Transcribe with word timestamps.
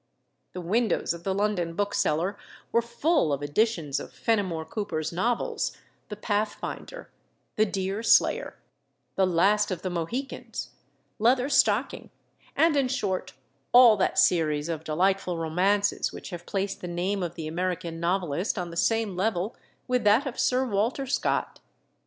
The 0.53 0.61
windows 0.61 1.13
of 1.13 1.23
the 1.23 1.33
London 1.35 1.75
bookseller 1.75 2.35
were 2.71 2.81
full 2.81 3.31
of 3.31 3.43
editions 3.43 3.99
of 3.99 4.11
Fenimore 4.11 4.65
Cooper's 4.65 5.11
novels, 5.13 5.77
"The 6.09 6.15
Pathfinder," 6.15 7.11
"The 7.55 7.67
Deerslayer," 7.67 8.55
"The 9.13 9.27
Last 9.27 9.69
of 9.69 9.83
the 9.83 9.91
Mohicans," 9.91 10.71
"Leather 11.19 11.49
Stocking," 11.49 12.09
and, 12.55 12.75
in 12.75 12.87
short, 12.87 13.33
all 13.73 13.95
that 13.97 14.17
series 14.17 14.69
of 14.69 14.83
delightful 14.83 15.37
romances 15.37 16.11
which 16.11 16.31
have 16.31 16.47
placed 16.47 16.81
the 16.81 16.87
name 16.87 17.21
of 17.21 17.35
the 17.35 17.45
American 17.47 17.99
novelist 17.99 18.57
on 18.57 18.71
the 18.71 18.77
same 18.77 19.15
level 19.15 19.55
with 19.87 20.03
that 20.03 20.25
of 20.25 20.39
Sir 20.39 20.65
Walter 20.65 21.05
Scott. 21.05 21.59